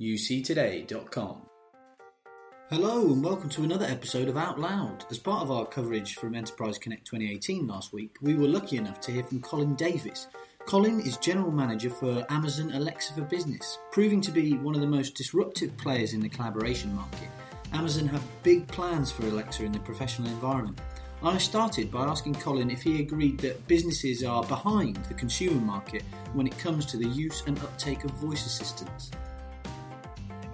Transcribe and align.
uctoday.com. 0.00 1.42
Hello 2.70 3.12
and 3.12 3.24
welcome 3.24 3.48
to 3.48 3.64
another 3.64 3.86
episode 3.86 4.28
of 4.28 4.36
Out 4.36 4.60
Loud. 4.60 5.04
As 5.10 5.18
part 5.18 5.42
of 5.42 5.50
our 5.50 5.66
coverage 5.66 6.14
from 6.14 6.36
Enterprise 6.36 6.78
Connect 6.78 7.04
2018 7.06 7.66
last 7.66 7.92
week, 7.92 8.14
we 8.22 8.34
were 8.34 8.46
lucky 8.46 8.76
enough 8.76 9.00
to 9.00 9.10
hear 9.10 9.24
from 9.24 9.40
Colin 9.40 9.74
Davis. 9.74 10.28
Colin 10.66 11.00
is 11.00 11.16
General 11.16 11.50
Manager 11.50 11.90
for 11.90 12.24
Amazon 12.28 12.70
Alexa 12.72 13.14
for 13.14 13.22
Business, 13.22 13.78
proving 13.90 14.20
to 14.20 14.30
be 14.30 14.52
one 14.58 14.76
of 14.76 14.80
the 14.80 14.86
most 14.86 15.16
disruptive 15.16 15.76
players 15.78 16.12
in 16.12 16.20
the 16.20 16.28
collaboration 16.28 16.94
market. 16.94 17.28
Amazon 17.72 18.06
have 18.06 18.22
big 18.44 18.68
plans 18.68 19.10
for 19.10 19.24
Alexa 19.24 19.64
in 19.64 19.72
the 19.72 19.80
professional 19.80 20.28
environment. 20.28 20.78
I 21.24 21.38
started 21.38 21.90
by 21.90 22.04
asking 22.04 22.34
Colin 22.36 22.70
if 22.70 22.82
he 22.82 23.00
agreed 23.00 23.38
that 23.40 23.66
businesses 23.66 24.22
are 24.22 24.44
behind 24.44 24.96
the 25.06 25.14
consumer 25.14 25.60
market 25.60 26.02
when 26.34 26.46
it 26.46 26.56
comes 26.58 26.86
to 26.86 26.96
the 26.96 27.08
use 27.08 27.42
and 27.48 27.58
uptake 27.58 28.04
of 28.04 28.12
voice 28.12 28.46
assistants. 28.46 29.10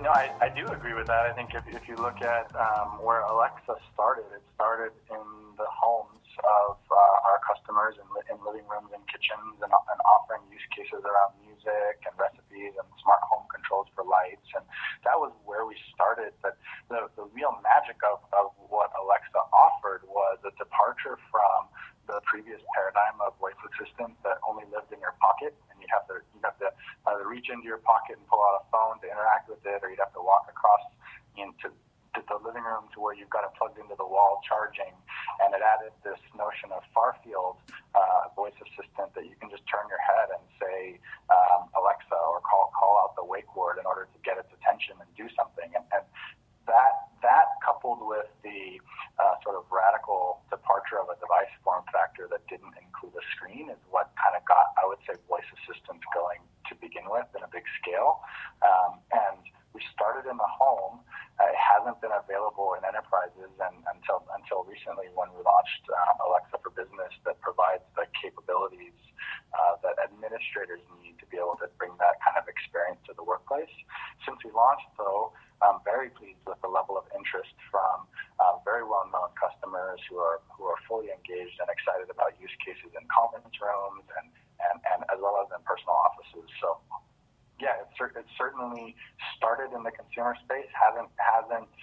No, 0.04 0.12
I, 0.12 0.28
I 0.36 0.52
do 0.52 0.68
agree 0.68 0.92
with 0.92 1.08
that. 1.08 1.24
I 1.24 1.32
think 1.32 1.56
if, 1.56 1.64
if 1.64 1.88
you 1.88 1.96
look 1.96 2.20
at 2.20 2.52
um, 2.52 3.00
where 3.00 3.24
Alexa 3.24 3.72
started, 3.96 4.28
it 4.36 4.44
started 4.52 4.92
in 5.08 5.26
the 5.56 5.64
homes 5.64 6.20
of 6.44 6.76
uh, 6.92 7.28
our 7.32 7.40
customers 7.40 7.96
in, 7.96 8.04
in 8.28 8.36
living 8.44 8.68
rooms 8.68 8.92
and 8.92 9.00
kitchens 9.08 9.56
and, 9.64 9.72
and 9.72 9.98
offering 10.04 10.44
use 10.52 10.60
cases 10.76 11.00
around 11.08 11.32
music 11.40 12.04
and 12.04 12.12
recipes 12.20 12.76
and 12.76 12.84
smart 13.00 13.24
home 13.32 13.48
controls 13.48 13.88
for 13.96 14.04
lights. 14.04 14.44
And 14.52 14.68
that 15.08 15.16
was 15.16 15.32
where 15.48 15.64
we 15.64 15.72
started. 15.96 16.36
But 16.44 16.60
the, 16.92 17.08
the 17.16 17.24
real 17.32 17.56
magic 17.64 17.96
of, 18.04 18.20
of 18.36 18.52
what 18.60 18.92
Alexa 19.00 19.40
offered 19.56 20.04
was 20.04 20.36
a 20.44 20.52
departure 20.60 21.16
from 21.32 21.72
the 22.12 22.20
previous 22.28 22.60
paradigm 22.76 23.16
of 23.24 23.32
voice 23.40 23.56
assistants 23.64 24.20
that 24.20 24.36
only 24.44 24.68
lived 24.68 24.92
in 24.92 25.00
your 25.00 25.16
pocket 25.16 25.56
and 25.72 25.80
you 25.80 25.88
have 25.88 26.04
to 26.04 26.20
you 26.36 26.40
have 26.44 26.56
to 26.60 26.68
either 27.08 27.24
reach 27.44 27.52
into 27.52 27.68
your 27.68 27.78
pocket 27.84 28.16
and 28.16 28.26
pull 28.28 28.40
out 28.40 28.60
a 28.60 28.64
phone 28.72 28.96
to 29.00 29.06
interact 29.06 29.48
with 29.48 29.60
it 29.64 29.80
or 29.84 29.90
you'd 29.90 30.00
have 30.00 30.12
to 30.12 30.24
walk 30.24 30.48
across 30.48 30.80
into 31.36 31.68
to 32.14 32.22
the 32.30 32.38
living 32.46 32.62
room 32.62 32.86
to 32.94 33.02
where 33.02 33.10
you've 33.10 33.30
got 33.34 33.42
it 33.42 33.50
plugged 33.58 33.74
into 33.74 33.98
the 33.98 34.06
wall 34.06 34.38
charging 34.46 34.94
and 35.42 35.50
it 35.50 35.58
added 35.58 35.90
this 36.06 36.20
notion 36.38 36.70
of 36.70 36.78
far 36.94 37.18
field 37.26 37.58
uh, 37.98 38.30
voice 38.38 38.54
assistant 38.62 39.10
that 39.18 39.26
you 39.26 39.34
can 39.42 39.50
just 39.50 39.66
turn 39.66 39.82
your 39.90 39.98
head 39.98 40.30
and 40.30 40.42
say 40.62 40.94
um, 41.26 41.66
Alexa 41.74 42.14
or 42.14 42.38
call 42.46 42.70
call 42.70 43.02
out 43.02 43.18
the 43.18 43.26
wake 43.26 43.50
word 43.58 43.82
in 43.82 43.84
order 43.84 44.06
to 44.06 44.18
get 44.22 44.38
its 44.38 44.48
attention 44.54 44.94
and 45.02 45.10
do 45.18 45.26
something 45.34 45.66
and, 45.74 45.82
and 45.90 46.06
that 46.70 47.12
that 47.24 47.56
coupled 47.64 48.04
with 48.04 48.28
the 48.44 48.78
uh, 49.16 49.34
sort 49.40 49.56
of 49.56 49.64
radical 49.72 50.44
departure 50.52 51.00
of 51.00 51.08
a 51.08 51.16
device 51.16 51.50
form 51.64 51.84
factor 51.88 52.28
that 52.28 52.44
didn't 52.52 52.76
include 52.76 53.16
a 53.16 53.24
screen 53.32 53.72
is 53.72 53.80
what 53.88 54.12
kind 54.20 54.36
of 54.36 54.44
got, 54.44 54.76
I 54.76 54.84
would 54.84 55.00
say, 55.08 55.16
voice 55.24 55.48
assistants 55.60 56.04
going 56.12 56.44
to 56.68 56.72
begin 56.76 57.08
with 57.08 57.24
in 57.32 57.40
a 57.40 57.50
big 57.50 57.64
scale. 57.80 58.20
Um, 58.60 59.00
and 59.12 59.40
we 59.72 59.80
in 60.28 60.36
the 60.36 60.50
home. 60.50 61.00
Uh, 61.40 61.50
it 61.50 61.58
hasn't 61.58 61.98
been 61.98 62.14
available 62.14 62.78
in 62.78 62.86
enterprises 62.86 63.50
and, 63.58 63.76
until 63.90 64.22
until 64.38 64.62
recently 64.64 65.10
when 65.18 65.26
we 65.34 65.42
launched 65.42 65.84
um, 65.90 66.16
Alexa 66.30 66.62
for 66.62 66.70
Business 66.70 67.10
that 67.26 67.40
provides 67.42 67.82
the 67.98 68.06
capabilities 68.14 68.94
uh, 69.54 69.74
that 69.82 69.98
administrators 70.02 70.82
need 71.02 71.18
to 71.18 71.26
be 71.26 71.36
able 71.38 71.58
to 71.58 71.66
bring 71.78 71.90
that 71.98 72.18
kind 72.22 72.38
of 72.38 72.46
experience 72.46 73.02
to 73.06 73.12
the 73.18 73.22
workplace. 73.22 73.70
Since 74.22 74.42
we 74.46 74.54
launched, 74.54 74.90
though, 74.94 75.34
I'm 75.62 75.82
very 75.82 76.10
pleased 76.10 76.42
with 76.46 76.58
the 76.62 76.70
level 76.70 76.98
of 76.98 77.06
interest 77.14 77.54
from 77.70 78.06
uh, 78.38 78.58
very 78.62 78.82
well-known 78.86 79.34
customers 79.34 79.98
who 80.06 80.18
are 80.18 80.38
who 80.54 80.66
are 80.70 80.78
fully 80.86 81.10
engaged 81.10 81.58
and 81.58 81.68
excited 81.70 82.10
about 82.10 82.34
use 82.38 82.54
cases 82.62 82.94
in 82.94 83.02
conference 83.10 83.54
rooms 83.58 84.06
and, 84.22 84.26
and, 84.70 84.76
and 84.94 85.00
as 85.10 85.18
well 85.18 85.38
as 85.42 85.50
in 85.54 85.60
personal 85.66 85.98
offices. 85.98 86.46
So, 86.62 86.78
yeah, 87.62 87.86
it's, 87.86 87.94
it's 88.18 88.34
certainly 88.34 88.98
started 89.38 89.70
in 89.70 89.86
the 89.86 89.94
consumer 90.14 90.38
space. 90.46 90.70
hasn't 90.70 91.10
hasn't 91.18 91.74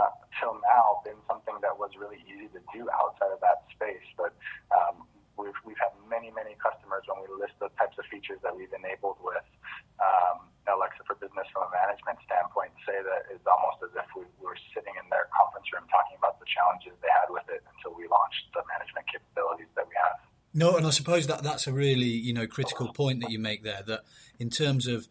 uh, 0.00 0.10
till 0.40 0.56
now 0.64 1.04
been 1.04 1.20
something 1.28 1.54
that 1.60 1.76
was 1.76 1.92
really 2.00 2.24
easy 2.24 2.48
to 2.48 2.60
do 2.72 2.88
outside 2.90 3.30
of 3.30 3.38
that 3.44 3.62
space, 3.76 4.08
but 4.16 4.32
um, 4.72 5.04
we've 5.36 5.54
we've 5.68 5.78
had 5.78 5.92
many 6.08 6.32
many 6.32 6.56
customers 6.56 7.04
when 7.04 7.20
we 7.20 7.28
list 7.36 7.52
the 7.60 7.68
types 7.76 8.00
of 8.00 8.08
features 8.08 8.40
that 8.40 8.56
we've 8.56 8.72
enabled 8.72 9.20
with. 9.20 9.44
Um, 10.00 10.48
Alexa 10.64 11.04
for 11.04 11.14
Business 11.20 11.44
from 11.52 11.68
a 11.68 11.70
management 11.76 12.16
standpoint 12.24 12.72
say 12.88 12.96
that 13.04 13.28
it's 13.28 13.44
almost 13.44 13.84
as 13.84 13.92
if 14.00 14.08
we 14.16 14.24
were 14.40 14.56
sitting 14.72 14.96
in 14.96 15.04
their 15.12 15.28
conference 15.28 15.68
room 15.68 15.84
talking 15.92 16.16
about 16.16 16.40
the 16.40 16.48
challenges 16.48 16.96
they 17.04 17.12
had 17.12 17.28
with 17.28 17.44
it 17.52 17.60
until 17.68 17.92
we 17.92 18.08
launched 18.08 18.48
the 18.56 18.64
management 18.64 19.04
capabilities 19.04 19.68
that 19.76 19.84
we 19.84 19.92
have. 19.92 20.16
No, 20.56 20.80
and 20.80 20.88
I 20.88 20.90
suppose 20.90 21.28
that 21.28 21.44
that's 21.44 21.68
a 21.68 21.74
really 21.74 22.10
you 22.10 22.32
know 22.32 22.48
critical 22.48 22.90
point 22.90 23.20
that 23.20 23.30
you 23.30 23.38
make 23.38 23.62
there. 23.62 23.84
That 23.86 24.08
in 24.40 24.48
terms 24.48 24.88
of 24.88 25.06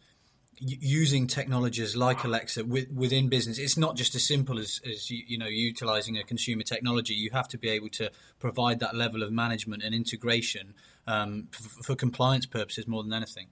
using 0.60 1.26
technologies 1.26 1.96
like 1.96 2.24
Alexa 2.24 2.64
within 2.64 3.28
business, 3.28 3.58
it's 3.58 3.76
not 3.76 3.96
just 3.96 4.14
as 4.14 4.26
simple 4.26 4.58
as, 4.58 4.80
as 4.88 5.10
you 5.10 5.38
know 5.38 5.46
utilizing 5.46 6.16
a 6.18 6.22
consumer 6.22 6.62
technology. 6.62 7.14
You 7.14 7.30
have 7.32 7.48
to 7.48 7.58
be 7.58 7.68
able 7.68 7.88
to 7.90 8.10
provide 8.38 8.80
that 8.80 8.94
level 8.94 9.22
of 9.22 9.32
management 9.32 9.82
and 9.82 9.94
integration 9.94 10.74
um, 11.06 11.48
for, 11.50 11.82
for 11.82 11.96
compliance 11.96 12.46
purposes 12.46 12.86
more 12.86 13.02
than 13.02 13.12
anything. 13.12 13.48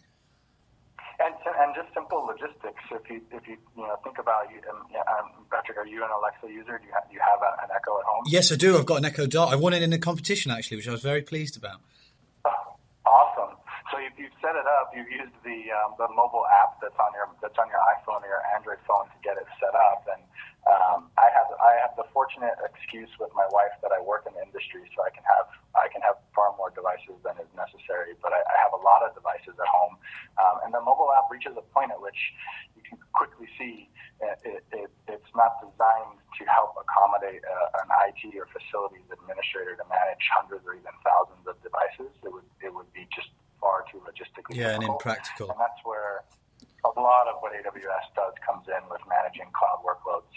And, 1.19 1.35
and 1.61 1.75
just 1.75 1.95
simple 1.95 2.27
logistics. 2.27 2.83
If 2.91 3.11
you 3.11 3.21
if 3.31 3.47
you 3.47 3.57
you 3.77 3.83
know 3.83 3.97
think 4.03 4.19
about 4.19 4.51
you, 4.51 4.61
um, 4.71 4.87
um, 5.19 5.31
Patrick, 5.51 5.79
are 5.79 5.87
you 5.87 6.03
an 6.03 6.11
Alexa 6.11 6.49
user? 6.49 6.79
Do 6.79 6.87
you 6.87 6.93
have, 6.95 7.09
do 7.09 7.15
you 7.15 7.21
have 7.21 7.41
a, 7.41 7.65
an 7.65 7.71
Echo 7.75 7.99
at 7.99 8.05
home? 8.05 8.25
Yes, 8.27 8.51
I 8.51 8.57
do. 8.57 8.77
I've 8.77 8.87
got 8.87 8.99
an 8.99 9.05
Echo 9.05 9.27
Dot. 9.27 9.53
I 9.53 9.57
won 9.57 9.73
it 9.73 9.83
in 9.83 9.93
a 9.93 9.99
competition 9.99 10.51
actually, 10.51 10.79
which 10.79 10.89
I 10.89 10.93
was 10.93 11.03
very 11.03 11.23
pleased 11.23 11.57
about. 11.57 11.81
If 14.13 14.21
you've 14.21 14.37
set 14.45 14.53
it 14.61 14.69
up, 14.69 14.93
you've 14.93 15.09
used 15.09 15.33
the 15.41 15.73
um, 15.73 15.97
the 15.97 16.05
mobile 16.13 16.45
app 16.45 16.77
that's 16.85 17.01
on 17.01 17.17
your 17.17 17.33
that's 17.41 17.57
on 17.57 17.65
your 17.73 17.81
iPhone 17.97 18.21
or 18.21 18.29
your 18.29 18.45
Android 18.53 18.77
phone 18.85 19.09
to 19.09 19.19
get 19.25 19.41
it 19.41 19.49
set 19.57 19.73
up. 19.73 20.05
And 20.05 20.21
um, 20.69 21.09
I 21.17 21.33
have 21.33 21.49
I 21.57 21.81
have 21.81 21.97
the 21.97 22.05
fortunate 22.13 22.61
excuse 22.61 23.09
with 23.17 23.33
my 23.33 23.49
wife 23.57 23.73
that 23.81 23.89
I 23.89 24.05
work 24.05 24.29
in 24.29 24.37
the 24.37 24.45
industry, 24.45 24.85
so 24.93 25.01
I 25.01 25.09
can 25.17 25.25
have 25.25 25.49
I 25.73 25.89
can 25.89 26.05
have 26.05 26.21
far 26.37 26.53
more 26.61 26.69
devices 26.69 27.17
than 27.25 27.41
is 27.41 27.49
necessary. 27.57 28.13
But 28.21 28.37
I, 28.37 28.45
I 28.45 28.57
have 28.61 28.77
a 28.77 28.83
lot 28.85 29.01
of 29.01 29.17
devices 29.17 29.57
at 29.57 29.69
home, 29.73 29.97
um, 30.37 30.69
and 30.69 30.77
the 30.77 30.85
mobile 30.85 31.09
app 31.17 31.33
reaches 31.33 31.57
a 31.57 31.65
point 31.73 31.89
at 31.89 31.97
which 31.97 32.21
you 32.77 32.85
can 32.85 33.01
quickly 33.17 33.49
see 33.57 33.89
it, 34.23 34.39
it, 34.45 34.63
it, 34.73 34.91
it's 35.09 35.33
not 35.35 35.59
designed 35.59 36.21
to 36.39 36.43
help 36.47 36.79
accommodate 36.79 37.43
uh, 37.43 37.83
an 37.83 37.91
IT 38.13 38.23
or 38.39 38.47
facilities 38.55 39.05
administrator 39.11 39.75
to 39.75 39.85
manage 39.91 40.23
hundreds 40.31 40.63
or 40.63 40.79
even 40.79 40.95
thousands 41.03 41.43
of 41.49 41.59
devices. 41.65 42.13
It 42.23 42.31
would 42.31 42.47
it 42.63 42.71
would 42.71 42.91
be 42.95 43.09
just 43.11 43.33
far 43.63 43.85
too 43.91 43.99
logistically 43.99 44.57
yeah, 44.57 44.77
difficult. 44.77 44.83
and 44.85 44.93
impractical. 44.93 45.51
And 45.51 45.61
that's 45.61 45.81
where 45.85 46.25
a 46.85 47.01
lot 47.01 47.29
of 47.29 47.37
what 47.41 47.53
AWS 47.53 48.15
does 48.15 48.35
comes 48.45 48.67
in 48.69 48.89
with 48.91 49.01
managing 49.09 49.47
cloud 49.55 49.81
workloads. 49.87 50.37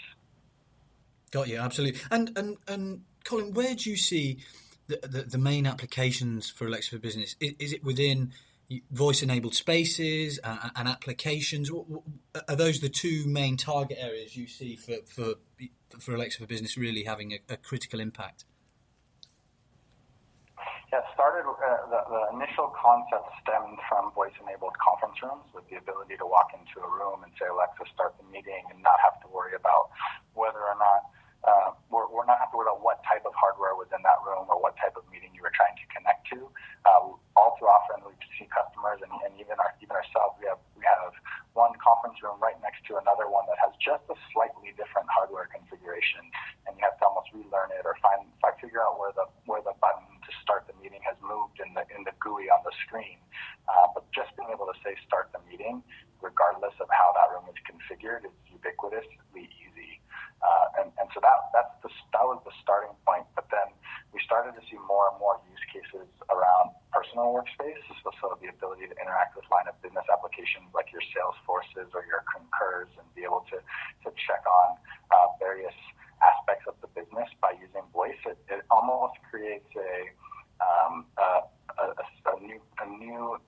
Got 1.32 1.48
you, 1.48 1.58
absolutely. 1.58 2.00
And 2.10 2.30
and 2.38 2.56
and 2.68 3.02
Colin, 3.24 3.52
where 3.52 3.74
do 3.74 3.90
you 3.90 3.96
see 3.96 4.38
the, 4.86 5.00
the, 5.02 5.22
the 5.22 5.38
main 5.38 5.66
applications 5.66 6.48
for 6.48 6.66
Alexa 6.66 6.90
for 6.90 6.98
Business? 6.98 7.34
Is, 7.40 7.54
is 7.58 7.72
it 7.72 7.84
within 7.84 8.32
voice-enabled 8.90 9.54
spaces 9.54 10.40
uh, 10.42 10.70
and 10.76 10.88
applications? 10.88 11.70
Are 12.48 12.56
those 12.56 12.80
the 12.80 12.88
two 12.88 13.26
main 13.26 13.56
target 13.56 13.98
areas 14.00 14.36
you 14.36 14.46
see 14.46 14.76
for 14.76 14.96
for, 15.06 15.34
for 15.98 16.14
Alexa 16.14 16.38
for 16.38 16.46
Business 16.46 16.76
really 16.76 17.02
having 17.02 17.32
a, 17.32 17.38
a 17.48 17.56
critical 17.56 17.98
impact? 17.98 18.44
Yeah, 20.92 21.02
started 21.18 21.42
uh, 21.50 21.90
the, 21.90 22.00
the 22.06 22.22
initial 22.38 22.70
concept 22.70 23.26
stemmed 23.42 23.82
from 23.90 24.14
voice-enabled 24.14 24.78
conference 24.78 25.18
rooms 25.18 25.50
with 25.50 25.66
the 25.66 25.82
ability 25.82 26.14
to 26.14 26.26
walk 26.26 26.54
into 26.54 26.78
a 26.78 26.86
room 26.86 27.26
and 27.26 27.32
say, 27.42 27.50
"Alexa, 27.50 27.90
start 27.90 28.14
the 28.22 28.26
meeting," 28.30 28.62
and 28.70 28.78
not 28.86 28.94
have 29.02 29.18
to 29.26 29.28
worry 29.28 29.58
about 29.58 29.90
whether 30.38 30.62
or 30.62 30.78
not 30.78 31.10
uh, 31.46 31.70
we're, 31.90 32.10
we're 32.10 32.26
not 32.26 32.42
have 32.42 32.50
to 32.50 32.58
worry 32.58 32.66
about 32.66 32.82
what 32.82 32.98
type 33.06 33.22
of 33.22 33.30
hardware 33.38 33.78
was 33.78 33.86
in 33.94 34.02
that 34.02 34.18
room 34.26 34.50
or 34.50 34.58
what 34.58 34.74
type 34.82 34.98
of 34.98 35.06
meeting 35.14 35.30
you 35.30 35.42
were 35.42 35.54
trying 35.54 35.74
to 35.78 35.86
connect 35.94 36.26
to. 36.26 36.50
Uh, 36.82 37.14
all 37.38 37.54
too 37.58 37.70
often, 37.70 38.02
we 38.02 38.14
see 38.34 38.50
customers 38.50 38.98
and, 39.02 39.10
and 39.22 39.34
even 39.38 39.54
our, 39.62 39.70
even 39.78 39.94
ourselves. 39.94 40.34
We 40.42 40.50
have 40.50 40.58
we 40.74 40.82
have 40.82 41.14
one 41.54 41.70
conference 41.78 42.18
room 42.20 42.42
right 42.42 42.58
next 42.62 42.82
to 42.90 42.98
another 42.98 43.30
one 43.30 43.46
that 43.46 43.58
has 43.62 43.72
just 43.78 44.02
a 44.10 44.16
slightly 44.34 44.74
different 44.74 45.06
hardware 45.10 45.46
configuration, 45.50 46.26
and 46.66 46.74
you 46.74 46.82
have 46.82 46.98
to 46.98 47.04
almost 47.06 47.30
relearn 47.30 47.70
it 47.74 47.86
or 47.86 47.94
find, 48.02 48.26
find 48.42 48.58
figure 48.58 48.82
out 48.82 48.98
where 48.98 49.14
the 49.14 49.30
where 49.46 49.62
the 49.62 49.74
button 49.78 50.06
to 50.26 50.30
start 50.42 50.66
the 50.66 50.74
meeting 50.82 51.00
has 51.06 51.14
moved 51.22 51.62
in 51.62 51.70
the 51.78 51.86
in 51.94 52.02
the 52.02 52.14
GUI 52.18 52.50
on 52.50 52.66
the 52.66 52.74
screen. 52.86 53.22
Uh, 53.70 53.86
but 53.94 54.02
just 54.10 54.34
being 54.34 54.50
able 54.50 54.66
to 54.66 54.76
say 54.82 54.98
start 55.06 55.30
the 55.30 55.42
meeting, 55.46 55.82
regardless 56.18 56.74
of 56.82 56.90
how 56.90 57.14
that 57.14 57.30
room 57.30 57.46
is 57.46 57.58
configured, 57.86 58.26
is 58.26 58.34
ubiquitously 58.50 59.46
easy. 59.46 60.02
Uh, 60.42 60.82
and, 60.82 60.88
and 61.00 61.08
so 61.14 61.18
that 61.22 61.48
that's 61.54 61.72
the 61.80 61.88
that 62.12 62.26
was 62.26 62.42
the 62.44 62.52
starting 62.60 62.92
point. 63.06 63.24
But 63.34 63.48
then 63.48 63.72
we 64.12 64.20
started 64.20 64.52
to 64.58 64.62
see 64.68 64.76
more 64.84 65.08
and 65.08 65.16
more 65.22 65.40
use 65.48 65.64
cases 65.72 66.06
around 66.28 66.76
personal 66.92 67.32
workspace, 67.32 67.80
so, 68.04 68.10
so 68.20 68.36
the 68.42 68.52
ability 68.52 68.84
to 68.90 68.96
interact 69.00 69.32
with 69.36 69.48
line 69.48 69.64
of 69.64 69.80
business 69.80 70.04
applications 70.12 70.68
like 70.74 70.92
your 70.92 71.00
Salesforces 71.14 71.88
or 71.96 72.04
your 72.04 72.20
Concurs, 72.28 72.90
and 73.00 73.06
be 73.14 73.24
able 73.24 73.48
to 73.48 73.58
to 74.04 74.08
check 74.28 74.44
on 74.44 74.76
uh, 75.08 75.28
various 75.40 75.74
aspects 76.20 76.68
of 76.68 76.76
the 76.84 76.90
business 76.92 77.28
by 77.40 77.56
using 77.56 77.84
voice. 77.92 78.18
It, 78.28 78.36
it 78.48 78.60
almost 78.68 79.16
creates 79.28 79.68
a, 79.76 80.12
um, 80.60 81.06
a, 81.16 81.48
a, 81.80 81.84
a, 81.96 82.34
new 82.40 82.60
a 82.80 82.86
new 82.88 83.40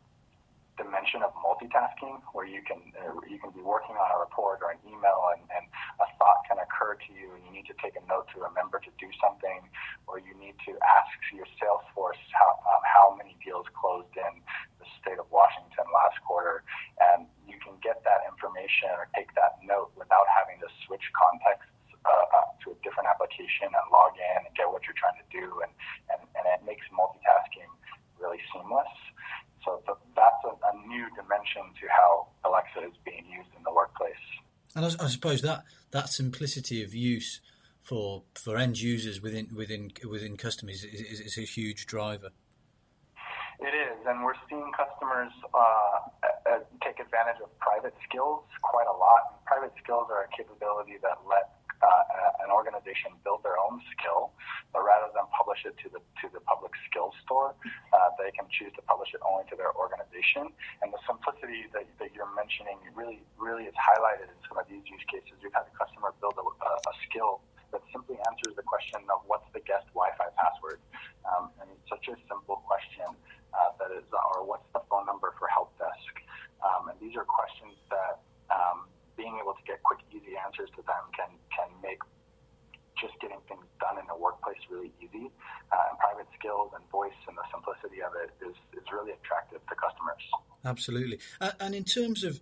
multitasking 1.48 2.20
where 2.36 2.44
you 2.44 2.60
can 2.60 2.76
uh, 3.00 3.16
you 3.24 3.40
can 3.40 3.48
be 3.56 3.64
working 3.64 3.96
on 3.96 4.08
a 4.12 4.18
report 4.20 4.60
or 4.60 4.76
an 4.76 4.80
email 4.84 5.32
and, 5.32 5.40
and 5.56 5.64
a 6.04 6.06
thought 6.20 6.44
can 6.44 6.60
occur 6.60 7.00
to 7.00 7.10
you 7.16 7.32
and 7.32 7.40
you 7.48 7.52
need 7.56 7.64
to 7.64 7.76
take 7.80 7.96
a 7.96 8.04
note 8.04 8.28
to 8.28 8.44
remember 8.44 8.76
to 8.76 8.92
do 9.00 9.08
something 9.16 9.64
or 10.04 10.20
you 10.20 10.36
need 10.36 10.56
to 10.68 10.76
ask 10.84 11.08
your 11.32 11.48
Salesforce 11.56 12.20
how, 12.36 12.50
um, 12.68 12.82
how 12.84 13.16
many 13.16 13.32
deals 13.40 13.64
closed 13.72 14.12
in 14.12 14.44
the 14.76 14.86
state 15.00 15.16
of 15.16 15.24
Washington 15.32 15.88
last 15.88 16.20
quarter. 16.28 16.64
And 17.00 17.24
you 17.48 17.56
can 17.64 17.80
get 17.80 18.04
that 18.04 18.28
information 18.28 18.92
or 18.92 19.08
take 19.16 19.32
that 19.40 19.56
note 19.64 19.92
without 19.96 20.28
having 20.28 20.60
to 20.60 20.68
switch 20.84 21.04
contexts 21.16 21.72
uh, 22.04 22.08
uh, 22.08 22.48
to 22.64 22.72
a 22.72 22.78
different 22.84 23.08
application 23.08 23.72
and 23.72 23.84
log 23.92 24.16
in 24.16 24.44
and 24.44 24.52
get 24.54 24.68
what 24.68 24.84
you're 24.84 24.96
trying 24.96 25.18
to 25.18 25.28
do. 25.32 25.64
And, 25.64 25.72
and, 26.12 26.20
and 26.36 26.44
it 26.48 26.60
makes 26.64 26.84
multitasking 26.92 27.68
really 28.20 28.40
seamless. 28.52 28.90
So 29.64 29.82
that's 30.16 30.42
a, 30.48 30.54
a 30.54 30.72
new 30.88 31.06
dimension 31.14 31.62
to 31.80 31.86
how 31.88 32.28
Alexa 32.44 32.80
is 32.88 32.96
being 33.04 33.24
used 33.28 33.50
in 33.56 33.62
the 33.62 33.72
workplace. 33.72 34.24
And 34.74 34.84
I, 34.84 35.04
I 35.04 35.08
suppose 35.08 35.42
that 35.42 35.64
that 35.90 36.08
simplicity 36.08 36.82
of 36.82 36.94
use 36.94 37.40
for 37.80 38.22
for 38.34 38.56
end 38.56 38.80
users 38.80 39.22
within 39.22 39.48
within 39.54 39.92
within 40.08 40.36
customers 40.36 40.84
is, 40.84 41.00
is, 41.00 41.20
is 41.20 41.38
a 41.38 41.46
huge 41.46 41.86
driver. 41.86 42.30
It 43.58 43.74
is, 43.74 43.98
and 44.06 44.22
we're 44.22 44.38
seeing 44.48 44.70
customers 44.70 45.34
uh, 45.50 46.62
take 46.84 47.00
advantage 47.00 47.42
of 47.42 47.50
private 47.58 47.94
skills 48.06 48.46
quite 48.62 48.86
a 48.86 48.94
lot. 48.94 49.42
Private 49.46 49.74
skills 49.82 50.06
are 50.14 50.22
a 50.22 50.30
capability 50.30 50.94
that 51.02 51.18
let 51.26 51.58
uh, 51.82 52.44
an 52.44 52.50
organization 52.50 53.14
build 53.22 53.42
their 53.42 53.58
own 53.58 53.78
skill, 53.94 54.34
but 54.72 54.82
rather 54.82 55.10
than 55.14 55.26
publish 55.34 55.62
it 55.66 55.74
to 55.82 55.88
the 55.90 56.00
to 56.22 56.26
the 56.34 56.40
public 56.42 56.57
skills 56.88 57.14
store, 57.24 57.54
uh, 57.92 58.10
they 58.18 58.30
can 58.32 58.46
choose 58.50 58.72
to 58.76 58.82
publish 58.84 59.14
it 59.14 59.20
only 59.24 59.44
to 59.50 59.56
their 59.56 59.72
organization. 59.76 60.50
And 60.82 60.92
the 60.92 61.00
simplicity 61.06 61.68
that, 61.72 61.86
that 61.98 62.10
you're 62.14 62.30
mentioning 62.34 62.78
really 62.94 63.22
really 63.38 63.64
is 63.70 63.76
highlighted 63.76 64.28
in 64.28 64.38
some 64.48 64.58
of 64.58 64.66
these 64.66 64.84
use 64.86 65.04
cases. 65.08 65.38
We've 65.42 65.54
had 65.54 65.66
a 65.68 65.74
customer 65.76 66.12
build 66.20 66.36
a, 66.36 66.44
a 66.44 66.94
skill 67.08 67.40
that 67.72 67.84
simply 67.92 68.16
answers 68.28 68.56
the 68.56 68.64
question 68.64 69.04
of 69.12 69.20
what's 69.28 69.46
the 69.52 69.60
guest 69.60 69.84
Wi-Fi 69.92 70.28
password, 70.40 70.80
um, 71.28 71.52
and 71.60 71.68
it's 71.68 71.88
such 71.88 72.08
a 72.08 72.16
simple 72.24 72.64
question 72.64 73.08
uh, 73.52 73.70
that 73.76 73.92
is, 73.92 74.04
or 74.12 74.44
what's 74.44 74.68
the 74.72 74.80
phone 74.88 75.04
number 75.04 75.36
for 75.36 75.48
help 75.52 75.72
desk? 75.76 76.14
Um, 76.64 76.88
and 76.88 76.96
these 76.96 77.14
are 77.16 77.28
questions 77.28 77.76
that 77.92 78.24
um, 78.48 78.88
being 79.16 79.36
able 79.36 79.52
to 79.52 79.64
get 79.68 79.82
quick, 79.84 80.00
easy 80.10 80.34
answers 80.40 80.70
to 80.76 80.82
them 80.88 81.04
can 81.12 81.30
can 81.52 81.68
make 81.82 82.00
really 84.70 84.92
easy. 85.00 85.30
Uh, 85.70 85.76
and 85.90 85.98
private 85.98 86.26
skills 86.38 86.70
and 86.74 86.84
voice 86.90 87.12
and 87.26 87.36
the 87.36 87.44
simplicity 87.52 88.02
of 88.02 88.12
it 88.24 88.30
is, 88.44 88.56
is 88.72 88.84
really 88.92 89.12
attractive 89.12 89.60
to 89.68 89.74
customers. 89.74 90.22
Absolutely. 90.64 91.18
Uh, 91.40 91.52
and 91.60 91.74
in 91.74 91.84
terms 91.84 92.24
of 92.24 92.40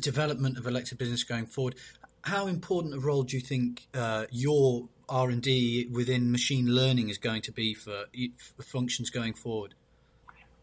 development 0.00 0.56
of 0.56 0.66
Alexa 0.66 0.96
Business 0.96 1.24
going 1.24 1.46
forward, 1.46 1.74
how 2.22 2.46
important 2.46 2.94
a 2.94 3.00
role 3.00 3.22
do 3.22 3.36
you 3.36 3.42
think 3.42 3.88
uh, 3.94 4.26
your 4.30 4.88
R 5.08 5.30
and 5.30 5.42
D 5.42 5.88
within 5.90 6.30
machine 6.30 6.66
learning 6.66 7.08
is 7.08 7.18
going 7.18 7.42
to 7.42 7.52
be 7.52 7.74
for, 7.74 8.04
for 8.56 8.62
functions 8.62 9.10
going 9.10 9.34
forward? 9.34 9.74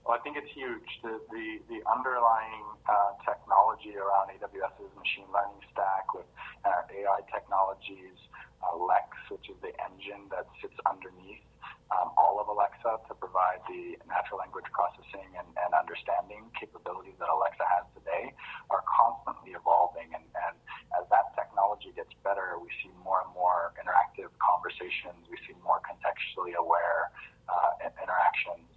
Well, 0.05 0.15
I 0.17 0.23
think 0.23 0.37
it's 0.37 0.51
huge. 0.55 0.87
The 1.03 1.19
the, 1.29 1.59
the 1.67 1.79
underlying 1.83 2.63
uh, 2.87 3.11
technology 3.27 3.91
around 3.97 4.31
AWS's 4.39 4.93
machine 4.95 5.27
learning 5.35 5.59
stack 5.73 6.13
with 6.15 6.25
uh, 6.63 6.87
AI 6.87 7.19
technologies, 7.27 8.15
uh, 8.63 8.75
Lex, 8.77 9.07
which 9.29 9.49
is 9.49 9.57
the 9.61 9.73
engine 9.83 10.29
that 10.31 10.47
sits 10.61 10.75
underneath 10.85 11.43
um, 11.91 12.11
all 12.19 12.39
of 12.39 12.51
Alexa 12.51 12.99
to 13.07 13.13
provide 13.15 13.63
the 13.67 13.95
natural 14.11 14.39
language 14.43 14.67
processing 14.75 15.27
and, 15.39 15.47
and 15.55 15.71
understanding 15.71 16.43
capabilities 16.59 17.15
that 17.19 17.31
Alexa 17.31 17.63
has 17.63 17.87
today, 17.95 18.35
are 18.69 18.83
constantly 18.83 19.55
evolving. 19.55 20.11
And, 20.11 20.25
and 20.47 20.55
as 20.99 21.07
that 21.11 21.31
technology 21.39 21.95
gets 21.95 22.11
better, 22.27 22.59
we 22.59 22.67
see 22.83 22.91
more 23.03 23.23
and 23.23 23.31
more 23.31 23.71
interactive 23.79 24.31
conversations. 24.43 25.23
We 25.31 25.39
see 25.47 25.55
more 25.63 25.79
contextually 25.87 26.59
aware 26.59 27.15
uh, 27.47 27.87
interactions. 27.87 28.67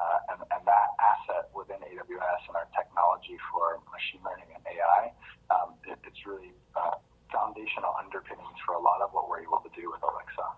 Uh, 0.00 0.32
and, 0.32 0.40
and, 0.56 0.64
that 0.64 0.96
asset 0.96 1.52
within 1.52 1.76
AWS 1.76 2.42
and 2.48 2.56
our 2.56 2.64
technology 2.72 3.36
for 3.52 3.84
machine 3.92 4.24
learning 4.24 4.48
and 4.48 4.64
AI, 4.64 5.12
um, 5.52 5.76
it, 5.84 6.00
it's 6.08 6.24
really 6.24 6.56
uh, 6.72 6.96
foundational 7.28 7.92
underpinnings 8.00 8.56
for 8.64 8.80
a 8.80 8.80
lot 8.80 9.04
of 9.04 9.12
what 9.12 9.28
we're 9.28 9.44
able 9.44 9.60
to 9.60 9.68
do 9.76 9.92
with 9.92 10.00
Alexa. 10.00 10.56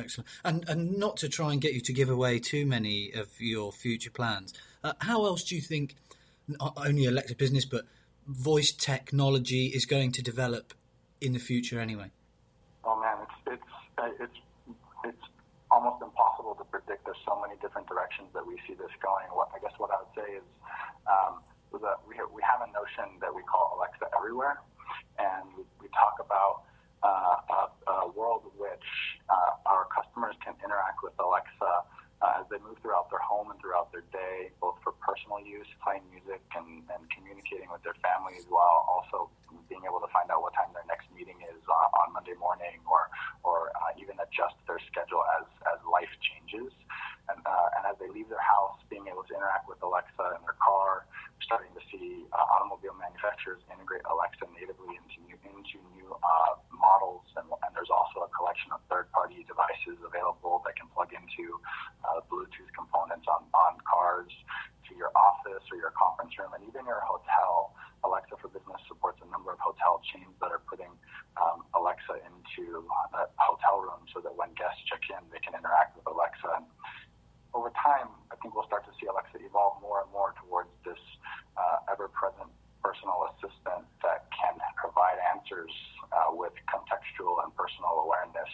Excellent. 0.00 0.28
And 0.44 0.68
and 0.68 0.98
not 0.98 1.16
to 1.18 1.28
try 1.28 1.52
and 1.52 1.60
get 1.60 1.74
you 1.74 1.80
to 1.80 1.92
give 1.92 2.10
away 2.10 2.38
too 2.38 2.66
many 2.66 3.12
of 3.12 3.40
your 3.40 3.72
future 3.72 4.10
plans, 4.10 4.54
uh, 4.82 4.94
how 4.98 5.26
else 5.26 5.44
do 5.44 5.54
you 5.54 5.60
think 5.60 5.94
not 6.48 6.72
only 6.76 7.06
Alexa 7.06 7.36
Business 7.36 7.64
but 7.64 7.84
voice 8.26 8.72
technology 8.72 9.66
is 9.66 9.84
going 9.86 10.12
to 10.12 10.22
develop 10.22 10.74
in 11.20 11.32
the 11.32 11.38
future 11.38 11.80
anyway? 11.80 12.10
Oh 12.84 13.00
man, 13.00 13.18
it's 13.22 13.60
it's 13.60 13.72
uh, 13.98 14.24
it's 14.24 14.38
it's 15.04 15.24
almost 15.70 16.02
impossible 16.02 16.54
to 16.56 16.64
predict. 16.64 17.04
There's 17.04 17.22
so 17.26 17.40
many 17.40 17.54
different 17.60 17.86
directions 17.88 18.28
that 18.34 18.46
we 18.46 18.56
see 18.66 18.74
this 18.74 18.92
going. 19.02 19.26
What 19.32 19.48
I 19.54 19.58
guess 19.60 19.72
what 19.78 19.90
I 19.90 20.02
would 20.02 20.14
say 20.16 20.32
is 20.34 20.46
um, 21.06 21.40
that 21.78 22.02
we 22.08 22.16
have, 22.16 22.30
we 22.34 22.42
have 22.42 22.66
a 22.66 22.70
notion 22.72 23.20
that 23.20 23.34
we 23.34 23.42
call 23.42 23.78
Alexa 23.78 24.10
Everywhere, 24.16 24.58
and 25.18 25.46
we, 25.56 25.62
we 25.80 25.88
talk 25.94 26.18
about 26.18 26.66
uh, 27.02 27.36
a, 27.48 27.60
a, 27.90 28.08
world 28.12 28.44
in 28.44 28.54
which 28.60 28.86
uh, 29.30 29.70
our 29.70 29.86
customers 29.88 30.36
can 30.44 30.54
with 31.02 31.14
Alexa 31.18 31.84
uh, 32.20 32.40
as 32.40 32.44
they 32.52 32.60
move 32.60 32.76
throughout 32.84 33.08
their 33.08 33.22
home 33.24 33.48
and 33.50 33.58
throughout 33.60 33.88
their 33.92 34.04
day, 34.12 34.52
both 34.60 34.76
for 34.84 34.92
personal 35.00 35.40
use, 35.40 35.68
playing 35.80 36.04
music, 36.12 36.44
and, 36.52 36.84
and 36.92 37.02
communicating 37.08 37.72
with 37.72 37.80
their 37.82 37.96
families, 38.04 38.44
while 38.52 38.84
also 38.84 39.32
being 39.72 39.80
able 39.88 40.00
to 40.04 40.10
find 40.12 40.28
out 40.28 40.44
what 40.44 40.52
time 40.52 40.68
their 40.76 40.84
next 40.84 41.08
meeting 41.16 41.40
is 41.48 41.60
uh, 41.64 42.00
on 42.04 42.12
Monday 42.12 42.36
morning, 42.36 42.76
or 42.84 43.08
or 43.40 43.72
uh, 43.72 43.92
even 43.96 44.20
adjust 44.20 44.56
their 44.68 44.78
schedule 44.92 45.24
as 45.40 45.48
as 45.72 45.78
life 45.88 46.12
changes. 46.20 46.72
And, 47.30 47.46
uh, 47.46 47.76
and 47.78 47.86
as 47.86 47.94
they 48.02 48.10
leave 48.10 48.26
their 48.26 48.42
house, 48.42 48.74
being 48.90 49.06
able 49.06 49.22
to 49.22 49.30
interact 49.30 49.70
with 49.70 49.78
Alexa 49.86 50.34
in 50.34 50.42
their 50.42 50.58
car, 50.58 51.06
starting 51.38 51.70
to 51.78 51.82
see 51.86 52.26
uh, 52.34 52.54
automobile 52.58 52.98
manufacturers 52.98 53.62
integrate 53.70 54.02
Alexa 54.10 54.50
natively 54.50 54.98
into 54.98 55.22
new 55.30 55.38
into 55.46 55.78
new 55.94 56.10
uh, 56.10 56.58
models, 56.74 57.22
and, 57.38 57.46
and 57.46 57.70
there's 57.70 57.92
also 57.92 58.26
a 58.26 58.30
collection 58.34 58.74
of 58.74 58.82
third-party 58.90 59.46
devices 59.46 59.94
available 60.02 60.58
that 60.66 60.74
can 60.74 60.90
plug 60.90 61.14
into 61.14 61.54
uh, 62.02 62.18
Bluetooth 62.26 62.66
components 62.74 63.30
on, 63.30 63.46
to 64.28 64.90
your 64.98 65.14
office 65.14 65.64
or 65.70 65.78
your 65.78 65.94
conference 65.96 66.34
room, 66.36 66.52
and 66.52 66.66
even 66.66 66.84
your 66.84 67.00
hotel. 67.06 67.72
Alexa 68.04 68.36
for 68.40 68.48
Business 68.48 68.80
supports 68.88 69.20
a 69.20 69.28
number 69.28 69.52
of 69.52 69.60
hotel 69.60 70.00
chains 70.12 70.32
that 70.40 70.48
are 70.48 70.64
putting 70.64 70.88
um, 71.36 71.68
Alexa 71.76 72.16
into 72.24 72.80
uh, 73.12 73.28
hotel 73.36 73.84
room 73.84 74.08
so 74.12 74.24
that 74.24 74.32
when 74.32 74.48
guests 74.56 74.80
check 74.88 75.04
in, 75.12 75.20
they 75.28 75.40
can 75.44 75.52
interact 75.52 76.00
with 76.00 76.08
Alexa. 76.08 76.64
And 76.64 76.66
over 77.52 77.68
time, 77.76 78.08
I 78.32 78.40
think 78.40 78.56
we'll 78.56 78.64
start 78.64 78.88
to 78.88 78.94
see 78.96 79.04
Alexa 79.04 79.36
evolve 79.44 79.84
more 79.84 80.00
and 80.00 80.10
more 80.16 80.32
towards 80.40 80.72
this 80.80 81.00
uh, 81.60 81.92
ever-present 81.92 82.48
personal 82.80 83.28
assistant 83.36 83.84
that 84.00 84.24
can 84.32 84.56
provide 84.80 85.20
answers 85.36 85.72
uh, 86.08 86.32
with 86.32 86.56
contextual 86.72 87.44
and 87.44 87.52
personal 87.52 88.08
awareness 88.08 88.48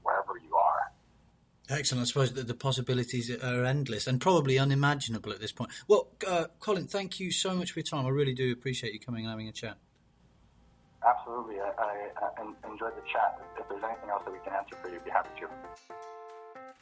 wherever 0.00 0.40
you 0.40 0.56
are. 0.56 0.88
Excellent. 1.68 2.02
I 2.02 2.06
suppose 2.06 2.32
that 2.34 2.46
the 2.46 2.54
possibilities 2.54 3.30
are 3.42 3.64
endless 3.64 4.06
and 4.06 4.20
probably 4.20 4.58
unimaginable 4.58 5.32
at 5.32 5.40
this 5.40 5.50
point. 5.50 5.70
Well, 5.88 6.08
uh, 6.26 6.46
Colin, 6.60 6.86
thank 6.86 7.18
you 7.18 7.32
so 7.32 7.54
much 7.54 7.72
for 7.72 7.80
your 7.80 7.84
time. 7.84 8.06
I 8.06 8.10
really 8.10 8.34
do 8.34 8.52
appreciate 8.52 8.92
you 8.92 9.00
coming 9.00 9.24
and 9.24 9.30
having 9.30 9.48
a 9.48 9.52
chat. 9.52 9.76
Absolutely. 11.04 11.60
I, 11.60 11.72
I, 11.78 12.30
I 12.38 12.70
enjoyed 12.70 12.94
the 12.96 13.02
chat. 13.12 13.40
If 13.58 13.68
there's 13.68 13.82
anything 13.82 14.10
else 14.10 14.22
that 14.24 14.32
we 14.32 14.38
can 14.44 14.52
answer 14.52 14.76
for 14.76 14.88
you, 14.88 14.96
I'd 14.96 15.04
be 15.04 15.10
happy 15.10 15.30
to. 15.40 15.48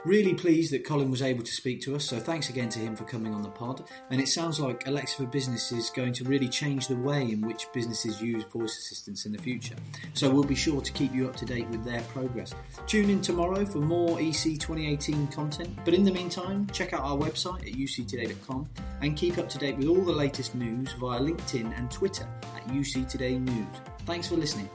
Really 0.05 0.35
pleased 0.35 0.71
that 0.75 0.85
Colin 0.85 1.11
was 1.11 1.23
able 1.23 1.43
to 1.43 1.51
speak 1.51 1.81
to 1.83 1.97
us, 1.97 2.05
so 2.05 2.19
thanks 2.21 2.51
again 2.51 2.69
to 2.69 2.79
him 2.79 2.95
for 2.95 3.05
coming 3.05 3.33
on 3.33 3.41
the 3.41 3.49
pod. 3.49 3.89
And 4.11 4.21
it 4.21 4.29
sounds 4.29 4.61
like 4.61 4.87
Alexa 4.87 5.17
for 5.17 5.25
Business 5.25 5.73
is 5.73 5.89
going 5.89 6.13
to 6.15 6.25
really 6.25 6.49
change 6.49 6.89
the 6.89 6.97
way 6.97 7.23
in 7.23 7.41
which 7.41 7.73
businesses 7.73 8.21
use 8.21 8.45
voice 8.45 8.77
assistants 8.77 9.25
in 9.25 9.33
the 9.33 9.39
future. 9.39 9.77
So 10.13 10.29
we'll 10.29 10.45
be 10.45 10.55
sure 10.55 10.83
to 10.83 10.93
keep 10.93 11.15
you 11.15 11.27
up 11.27 11.37
to 11.37 11.47
date 11.47 11.67
with 11.69 11.87
their 11.87 12.03
progress. 12.03 12.55
Tune 12.87 13.09
in 13.09 13.23
tomorrow 13.23 13.65
for 13.65 13.79
more 13.79 14.21
EC 14.21 14.61
2018 14.61 15.29
content, 15.29 15.71
but 15.87 15.95
in 15.95 16.05
the 16.05 16.13
meantime, 16.13 16.67
check 16.67 16.93
out 16.93 17.01
our 17.01 17.17
website 17.17 17.67
at 17.67 17.73
uctoday.com 17.73 18.69
and 19.01 19.17
keep 19.17 19.39
up 19.39 19.49
to 19.49 19.59
date 19.59 19.79
with 19.79 19.87
all 19.87 20.05
the 20.05 20.13
latest 20.13 20.55
news 20.55 20.93
via 21.01 21.19
LinkedIn 21.19 21.79
and 21.79 21.91
Twitter 21.91 22.29
at 22.57 22.69
UC 22.69 23.09
Today 23.09 23.39
News. 23.39 23.67
Thanks 24.05 24.29
for 24.29 24.35
listening. 24.35 24.69